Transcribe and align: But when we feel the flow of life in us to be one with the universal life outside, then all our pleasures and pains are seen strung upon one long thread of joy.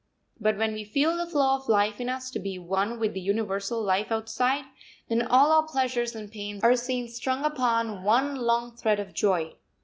But 0.39 0.57
when 0.57 0.73
we 0.73 0.83
feel 0.83 1.15
the 1.15 1.27
flow 1.27 1.57
of 1.57 1.69
life 1.69 2.01
in 2.01 2.09
us 2.09 2.31
to 2.31 2.39
be 2.39 2.57
one 2.57 2.99
with 2.99 3.13
the 3.13 3.21
universal 3.21 3.83
life 3.83 4.11
outside, 4.11 4.65
then 5.09 5.21
all 5.21 5.51
our 5.51 5.67
pleasures 5.67 6.15
and 6.15 6.31
pains 6.31 6.63
are 6.63 6.75
seen 6.75 7.07
strung 7.07 7.45
upon 7.45 8.01
one 8.03 8.33
long 8.35 8.75
thread 8.75 8.99
of 8.99 9.13
joy. 9.13 9.53